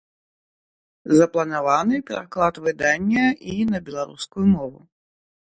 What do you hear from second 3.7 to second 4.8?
на беларускую мову.